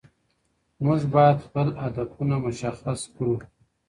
موږ 0.83 1.01
باید 1.15 1.37
خپل 1.47 1.67
هدفونه 1.83 2.35
مشخص 2.45 2.99
کړو. 3.15 3.35